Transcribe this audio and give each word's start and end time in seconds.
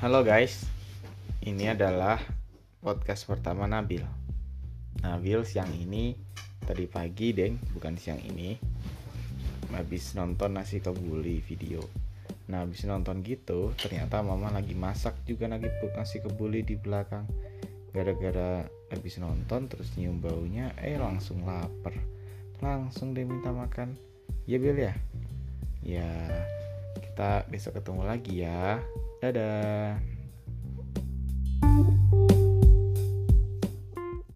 Halo 0.00 0.24
guys, 0.24 0.64
ini 1.44 1.68
adalah 1.68 2.16
podcast 2.80 3.28
pertama 3.28 3.68
Nabil. 3.68 4.00
Nabil 5.04 5.44
siang 5.44 5.68
ini 5.76 6.16
tadi 6.64 6.88
pagi 6.88 7.36
deng, 7.36 7.60
bukan 7.76 8.00
siang 8.00 8.16
ini. 8.24 8.56
Habis 9.76 10.16
nonton 10.16 10.56
nasi 10.56 10.80
kebuli 10.80 11.44
video. 11.44 11.84
Nah 12.48 12.64
habis 12.64 12.88
nonton 12.88 13.20
gitu, 13.20 13.76
ternyata 13.76 14.24
mama 14.24 14.48
lagi 14.48 14.72
masak 14.72 15.20
juga 15.28 15.52
lagi 15.52 15.68
nasi 15.92 16.24
kebuli 16.24 16.64
di 16.64 16.80
belakang. 16.80 17.28
Gara-gara 17.92 18.64
habis 18.88 19.20
nonton 19.20 19.68
terus 19.68 19.92
nyium 20.00 20.16
baunya, 20.16 20.72
eh 20.80 20.96
langsung 20.96 21.44
lapar. 21.44 21.92
Langsung 22.64 23.12
dia 23.12 23.28
minta 23.28 23.52
makan. 23.52 24.00
Ya 24.48 24.56
Bil 24.56 24.80
ya? 24.80 24.96
Ya, 25.84 26.08
kita 27.20 27.44
besok 27.52 27.76
ketemu 27.76 28.02
lagi 28.08 28.34
ya. 28.48 28.80
Dadah. 29.20 30.19